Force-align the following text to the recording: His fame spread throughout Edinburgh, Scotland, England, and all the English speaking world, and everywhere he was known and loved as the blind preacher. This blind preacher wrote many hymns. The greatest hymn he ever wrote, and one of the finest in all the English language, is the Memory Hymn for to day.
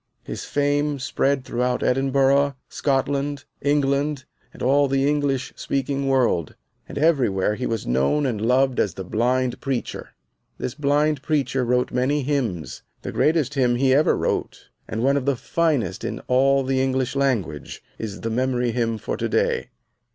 His 0.23 0.45
fame 0.45 0.97
spread 0.97 1.45
throughout 1.45 1.83
Edinburgh, 1.83 2.55
Scotland, 2.69 3.45
England, 3.61 4.25
and 4.51 4.63
all 4.63 4.87
the 4.87 5.07
English 5.07 5.53
speaking 5.55 6.07
world, 6.07 6.55
and 6.89 6.97
everywhere 6.97 7.53
he 7.53 7.67
was 7.67 7.85
known 7.85 8.25
and 8.25 8.41
loved 8.41 8.79
as 8.79 8.95
the 8.95 9.03
blind 9.03 9.61
preacher. 9.61 10.15
This 10.57 10.73
blind 10.73 11.21
preacher 11.21 11.63
wrote 11.63 11.91
many 11.91 12.23
hymns. 12.23 12.81
The 13.03 13.11
greatest 13.11 13.53
hymn 13.53 13.75
he 13.75 13.93
ever 13.93 14.17
wrote, 14.17 14.69
and 14.87 15.03
one 15.03 15.17
of 15.17 15.25
the 15.27 15.35
finest 15.35 16.03
in 16.03 16.19
all 16.21 16.63
the 16.63 16.81
English 16.81 17.15
language, 17.15 17.83
is 17.99 18.21
the 18.21 18.31
Memory 18.31 18.71
Hymn 18.71 18.97
for 18.97 19.17
to 19.17 19.29
day. 19.29 19.69